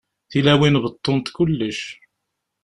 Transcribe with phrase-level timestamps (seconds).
[0.29, 1.81] Tilawin beṭṭunt kullec.